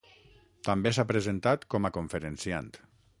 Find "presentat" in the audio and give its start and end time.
1.11-1.69